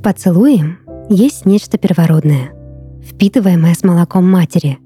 [0.00, 0.78] В поцелуе
[1.10, 2.54] есть нечто первородное,
[3.02, 4.78] впитываемое с молоком матери,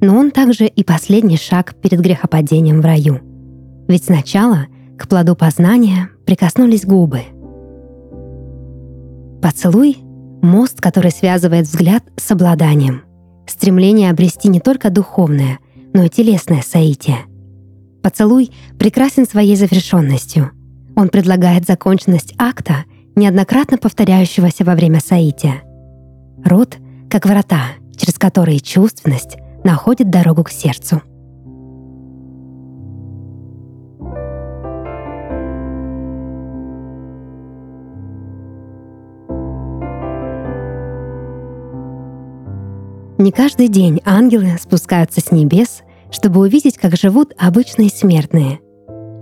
[0.00, 3.18] но он также и последний шаг перед грехопадением в раю.
[3.88, 7.22] Ведь сначала к плоду познания прикоснулись губы.
[9.42, 9.96] Поцелуй—
[10.42, 13.02] мост, который связывает взгляд с обладанием,
[13.48, 15.58] стремление обрести не только духовное,
[15.92, 17.18] но и телесное соитие.
[18.00, 20.52] Поцелуй прекрасен своей завершенностью.
[20.94, 22.84] Он предлагает законченность акта,
[23.16, 25.62] неоднократно повторяющегося во время соития.
[26.44, 26.76] Рот—
[27.10, 31.02] как врата, через которые чувственность находит дорогу к сердцу.
[43.18, 48.58] Не каждый день ангелы спускаются с небес, чтобы увидеть, как живут обычные смертные.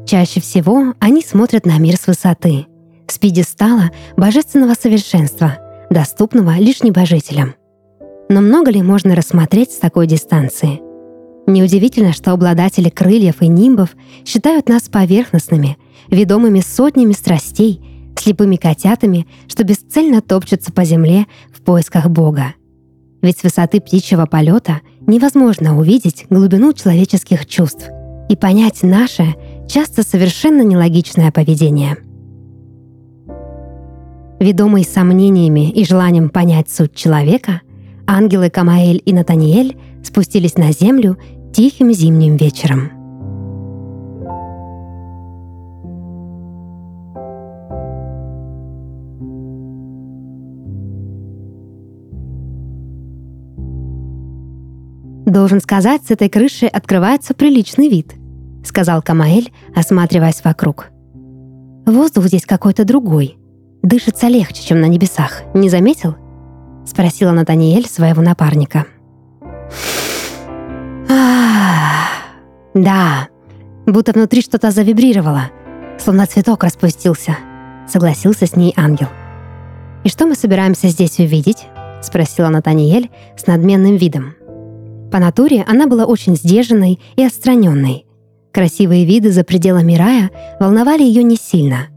[0.07, 2.67] Чаще всего они смотрят на мир с высоты,
[3.11, 5.59] с пьедестала божественного совершенства,
[5.91, 7.55] доступного лишь небожителям.
[8.29, 10.81] Но много ли можно рассмотреть с такой дистанции?
[11.47, 13.91] Неудивительно, что обладатели крыльев и нимбов
[14.25, 17.81] считают нас поверхностными, ведомыми сотнями страстей,
[18.17, 22.55] слепыми котятами, что бесцельно топчутся по земле в поисках Бога.
[23.23, 27.91] Ведь с высоты птичьего полета невозможно увидеть глубину человеческих чувств
[28.29, 29.35] и понять наше,
[29.69, 31.97] часто совершенно нелогичное поведение.
[34.41, 37.61] Ведомые сомнениями и желанием понять суть человека,
[38.07, 41.19] ангелы Камаэль и Натаниэль спустились на землю
[41.53, 42.91] тихим зимним вечером.
[55.27, 58.15] «Должен сказать, с этой крыши открывается приличный вид»,—
[58.65, 60.87] сказал Камаэль, осматриваясь вокруг.
[61.85, 63.37] «Воздух здесь какой-то другой.
[63.83, 65.43] Дышится легче, чем на небесах.
[65.55, 66.17] Не заметил?»—
[66.87, 68.87] спросила Натаниэль своего напарника.
[72.75, 73.29] «Да,
[73.87, 75.51] будто внутри что-то завибрировало,
[75.99, 77.37] словно цветок распустился»,—
[77.89, 79.09] согласился с ней ангел.
[80.05, 81.67] «И что мы собираемся здесь увидеть?»—
[82.03, 84.35] спросила Натаниэль с надменным видом.
[85.11, 88.07] По натуре она была очень сдержанной и отстраненной.
[88.53, 90.31] Красивые виды за пределами рая
[90.61, 91.89] волновали ее не сильно.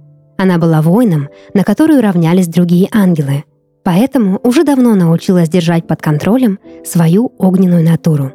[0.44, 3.46] Она была воином, на которую равнялись другие ангелы,
[3.82, 8.34] поэтому уже давно научилась держать под контролем свою огненную натуру.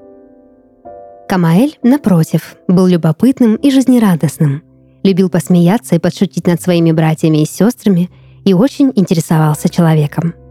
[1.28, 4.62] Камаэль, напротив, был любопытным и жизнерадостным,
[5.04, 8.08] любил посмеяться и подшутить над своими братьями и сестрами
[8.46, 10.32] и очень интересовался человеком—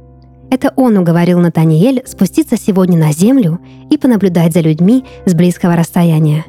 [0.50, 6.46] это он уговорил Натаниэль спуститься сегодня на землю и понаблюдать за людьми с близкого расстояния.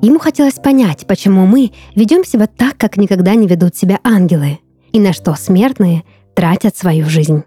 [0.00, 4.58] Ему хотелось понять, почему мы ведем себя так, как никогда не ведут себя ангелы,
[4.92, 6.04] и на что смертные
[6.34, 7.42] тратят свою жизнь.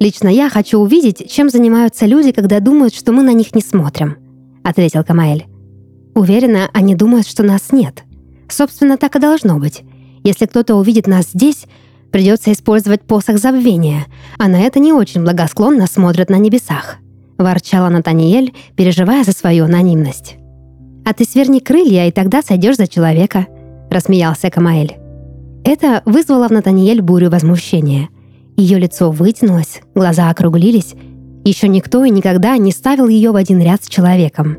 [0.00, 4.16] «Лично я хочу увидеть, чем занимаются люди, когда думают, что мы на них не смотрим»,—
[4.62, 5.46] ответил Камаэль.
[6.14, 8.04] «Уверена, они думают, что нас нет.
[8.48, 9.82] Собственно, так и должно быть.
[10.22, 11.66] Если кто-то увидит нас здесь,
[12.10, 14.06] Придется использовать посох забвения,
[14.38, 16.96] а на это не очень благосклонно смотрят на небесах»,—
[17.38, 20.36] ворчала Натаниэль, переживая за свою анонимность.
[21.04, 23.46] «А ты сверни крылья, и тогда сойдешь за человека»,—
[23.90, 24.96] рассмеялся Камаэль.
[25.64, 28.08] Это вызвало в Натаниэль бурю возмущения.
[28.56, 30.94] Ее лицо вытянулось, глаза округлились.
[31.44, 34.58] Еще никто и никогда не ставил ее в один ряд с человеком.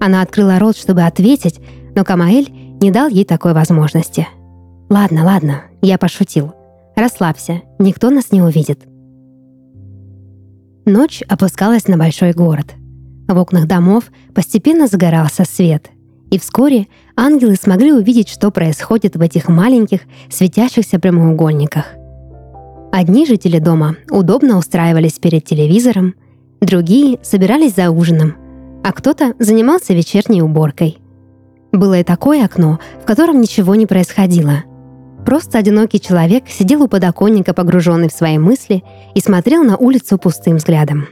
[0.00, 1.60] Она открыла рот, чтобы ответить,
[1.96, 2.50] но Камаэль
[2.80, 4.28] не дал ей такой возможности.
[4.88, 6.54] «Ладно, ладно, я пошутил.
[6.96, 8.87] Расслабься, никто нас не увидит.
[10.88, 12.72] Ночь опускалась на большой город.
[13.28, 14.04] В окнах домов
[14.34, 15.90] постепенно загорался свет,
[16.30, 20.00] и вскоре ангелы смогли увидеть, что происходит в этих маленьких
[20.30, 21.84] светящихся прямоугольниках.
[22.90, 26.14] Одни жители дома удобно устраивались перед телевизором,
[26.62, 28.36] другие собирались за ужином,
[28.82, 30.96] а кто-то занимался вечерней уборкой.
[31.70, 34.64] Было и такое окно, в котором ничего не происходило—
[35.28, 38.82] Просто одинокий человек сидел у подоконника, погруженный в свои мысли,
[39.14, 41.06] и смотрел на улицу пустым взглядом.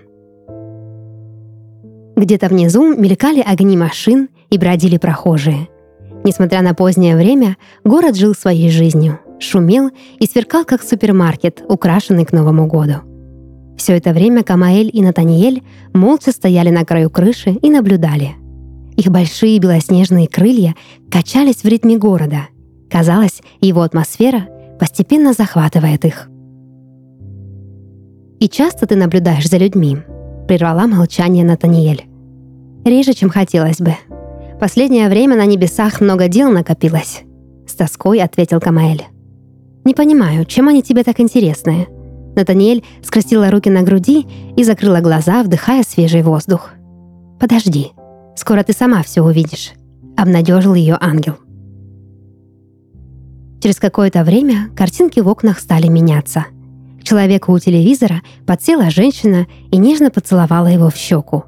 [2.17, 5.69] Где-то внизу мелькали огни машин и бродили прохожие.
[6.25, 12.33] Несмотря на позднее время, город жил своей жизнью, шумел и сверкал как супермаркет, украшенный к
[12.33, 13.03] Новому году.
[13.77, 15.63] Все это время Камаэль и Натаниэль
[15.93, 18.31] молча стояли на краю крыши и наблюдали.
[18.97, 20.75] Их большие белоснежные крылья
[21.11, 22.49] качались в ритме города—
[22.91, 24.49] Казалось, его атмосфера
[24.79, 26.29] постепенно захватывает их.
[28.39, 29.99] «И часто ты наблюдаешь за людьми?»—
[30.49, 32.05] прервала молчание Натаниэль.
[32.85, 33.95] «Реже, чем хотелось бы.
[34.61, 37.23] Последнее время на небесах много дел накопилось»,—
[37.67, 39.07] с тоской ответил Камаэль.
[39.87, 41.87] Не понимаю, чем они тебе так интересны?»
[42.35, 46.71] Натаниэль скрестила руки на груди и закрыла глаза, вдыхая свежий воздух.
[47.39, 47.93] «Подожди,
[48.35, 49.75] скоро ты сама все увидишь»,—
[50.17, 51.37] обнадежил ее ангел.
[53.67, 56.47] Через какое-то время картинки в окнах стали меняться.
[57.01, 61.47] К человеку у телевизора подсела женщина и нежно поцеловала его в щеку.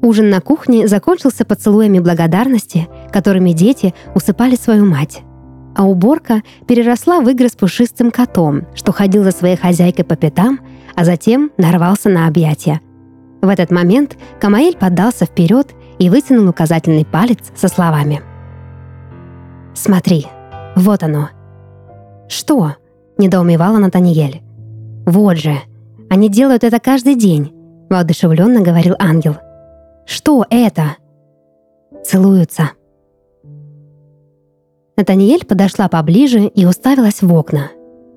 [0.00, 5.20] Ужин на кухне закончился поцелуями благодарности, которыми дети усыпали свою мать.
[5.76, 10.60] А уборка переросла в игры с пушистым котом, что ходил за своей хозяйкой по пятам,
[10.94, 12.80] а затем нарвался на объятия.
[13.42, 18.22] В этот момент Камаэль поддался вперед и вытянул указательный палец со словами.
[19.74, 20.26] «Смотри,
[20.74, 21.28] вот оно».
[22.30, 22.76] «Что?»—
[23.18, 24.40] недоумевала Натаниэль.
[25.04, 25.58] «Вот же,
[26.08, 27.52] они делают это каждый день»,—
[27.90, 29.36] воодушевленно говорил ангел—
[30.10, 30.96] что это?»
[32.04, 32.72] «Целуются».
[34.96, 37.70] Натаниэль подошла поближе и уставилась в окна.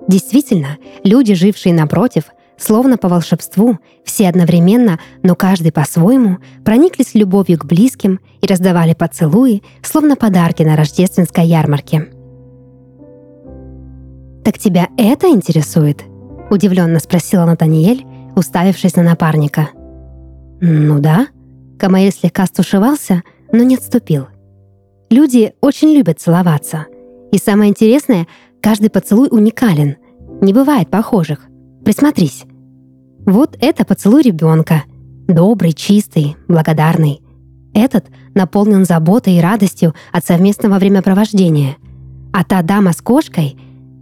[0.07, 2.23] Действительно, люди, жившие напротив,
[2.57, 9.61] словно по волшебству, все одновременно, но каждый по-своему, прониклись любовью к близким и раздавали поцелуи,
[9.83, 12.09] словно подарки на рождественской ярмарке.
[14.43, 16.03] «Так тебя это интересует?»—
[16.49, 18.05] удивленно спросила Натаниэль,
[18.35, 19.69] уставившись на напарника.
[20.61, 21.27] «Ну да»,
[21.83, 24.27] Камаэль слегка стушевался, но не отступил.
[25.09, 26.85] Люди очень любят целоваться.
[27.33, 28.25] И самое интересное,
[28.61, 29.97] каждый поцелуй уникален.
[30.41, 31.45] Не бывает похожих.
[31.83, 32.45] Присмотрись.
[33.25, 34.83] Вот это поцелуй ребенка.
[35.27, 37.21] Добрый, чистый, благодарный.
[37.73, 41.75] Этот наполнен заботой и радостью от совместного времяпровождения.
[42.31, 43.57] А та дама с кошкой,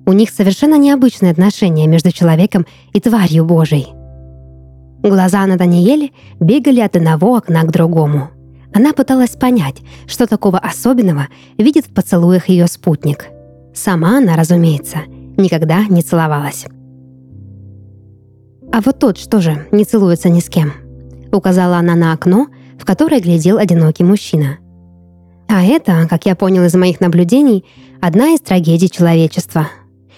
[0.06, 3.88] у них совершенно необычные отношения между человеком и тварью Божией.
[5.04, 8.30] Глаза на Даниэле бегали от одного окна к другому.
[8.74, 9.78] Она пыталась понять,
[10.08, 11.28] что такого особенного
[11.58, 13.28] видит в поцелуях ее спутник.
[13.74, 15.00] Сама она, разумеется,
[15.38, 16.66] никогда не целовалась.
[18.72, 20.74] «А вот тот что же, не целуется ни с кем?»
[21.32, 24.58] Указала она на окно, в которое глядел одинокий мужчина.
[25.48, 27.66] А это, как я понял из моих наблюдений,
[28.02, 29.68] одна из трагедий человечества.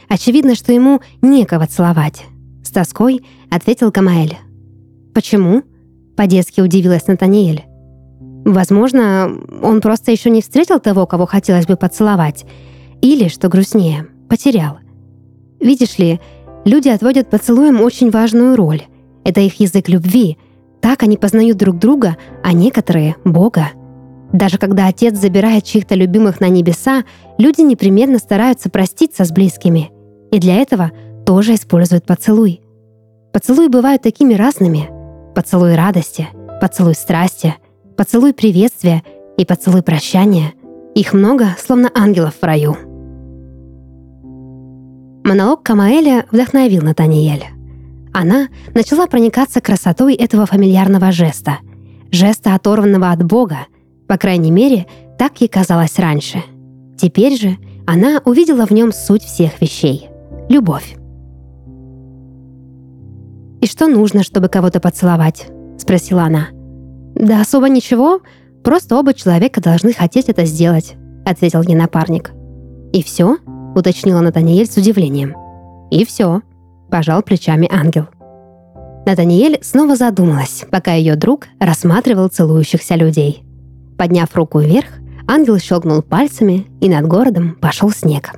[0.10, 2.24] Очевидно, что ему некого целовать.
[2.64, 4.38] С тоской ответил Камаэль.
[5.14, 5.64] «Почему?»—
[6.16, 7.66] по-детски удивилась Натаниэль.
[8.46, 12.46] «Возможно, он просто еще не встретил того, кого хотелось бы поцеловать.
[13.02, 14.80] Или, что грустнее, потерял.
[15.60, 16.20] Видишь ли,
[16.66, 18.84] люди отводят поцелуям очень важную роль.
[19.24, 20.38] Это их язык любви.
[20.82, 23.70] Так они познают друг друга, а некоторые— Бога.
[24.34, 27.04] Даже когда отец забирает чьих-то любимых на небеса,
[27.38, 29.92] люди непременно стараются проститься с близкими.
[30.32, 30.92] И для этого
[31.26, 32.62] тоже используют поцелуй.
[33.32, 34.90] Поцелуи бывают такими разными—
[35.34, 36.28] поцелуй радости,
[36.62, 37.56] поцелуй страсти,
[37.98, 39.04] поцелуй приветствия
[39.38, 40.54] и поцелуй прощания.
[40.96, 42.78] Их много, словно ангелов в раю.
[45.24, 47.46] Монолог Камаэля вдохновил Натаниэль.
[48.14, 51.60] Она начала проникаться красотой этого фамильярного жеста,
[52.12, 53.68] жеста, оторванного от Бога,
[54.14, 54.86] по крайней мере,
[55.18, 56.44] так ей казалось раньше.
[57.00, 60.08] Теперь же она увидела в нем суть всех вещей—
[60.50, 60.98] любовь.
[63.60, 65.48] «И что нужно, чтобы кого-то поцеловать?»—
[65.80, 66.50] спросила она.
[67.16, 68.20] «Да особо ничего,
[68.64, 70.94] просто оба человека должны хотеть это сделать»,—
[71.26, 72.34] ответил ей напарник.
[72.92, 73.38] «И все?»—
[73.76, 75.36] уточнила Натаниэль с удивлением.
[75.90, 76.44] «И все»,—
[76.92, 78.10] пожал плечами ангел.
[79.08, 83.44] Натаниэль снова задумалась, пока ее друг рассматривал целующихся людей.
[83.98, 84.88] Подняв руку вверх,
[85.28, 88.34] ангел щелкнул пальцами, и над городом пошел снег.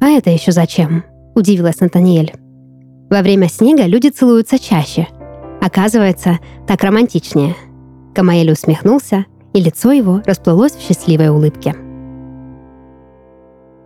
[0.00, 2.32] «А это еще зачем?»— удивилась Натаниэль.
[3.10, 5.06] Во время снега люди целуются чаще.
[5.60, 7.54] Оказывается, так романтичнее.
[8.14, 11.76] Камаэль усмехнулся, и лицо его расплылось в счастливой улыбке.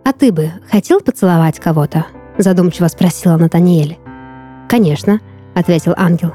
[0.05, 2.05] «А ты бы хотел поцеловать кого-то?»—
[2.37, 3.97] задумчиво спросила Натаниэль.
[4.69, 5.19] «Конечно»,—
[5.53, 6.33] ответил ангел.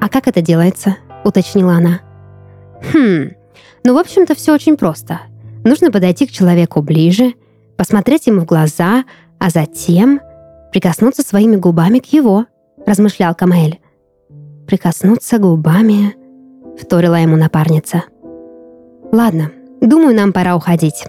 [0.00, 2.00] «А как это делается?»— уточнила она.
[2.82, 3.32] «Хм,
[3.84, 5.20] ну, в общем-то, все очень просто.
[5.64, 7.34] Нужно подойти к человеку ближе,
[7.76, 9.04] посмотреть ему в глаза,
[9.38, 10.20] а затем
[10.72, 12.46] прикоснуться своими губами к его»,—
[12.86, 13.80] размышлял Камаэль.
[14.66, 16.14] «Прикоснуться губами»,—
[16.80, 18.04] вторила ему напарница.
[19.12, 21.04] «Ладно, думаю, нам пора уходить».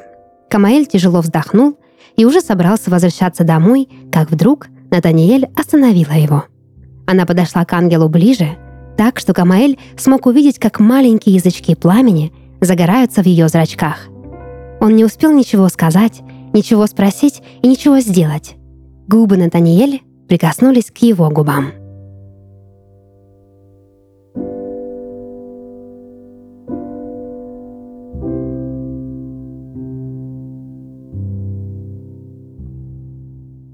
[0.50, 1.78] Камаэль тяжело вздохнул
[2.18, 6.44] и уже собрался возвращаться домой, как вдруг Натаниэль остановила его.
[7.08, 8.58] Она подошла к ангелу ближе,
[8.98, 14.08] так что Камаэль смог увидеть, как маленькие язычки пламени загораются в ее зрачках.
[14.80, 16.22] Он не успел ничего сказать,
[16.54, 18.56] ничего спросить и ничего сделать.
[19.08, 21.74] Губы Натаниэля прикоснулись к его губам.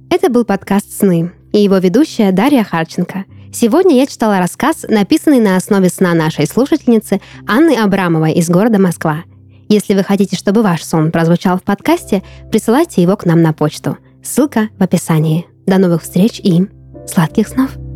[0.10, 3.26] Это был подкаст «Сны» и его ведущая Дарья Харченко.
[3.52, 9.24] Сегодня я читала рассказ, написанный на основе сна нашей слушательницы Анны Абрамовой из города Москва.
[9.68, 13.98] Если вы хотите, чтобы ваш сон прозвучал в подкасте, присылайте его к нам на почту.
[14.24, 15.48] Ссылка в описании.
[15.66, 16.68] До новых встреч и
[17.08, 17.87] сладких снов!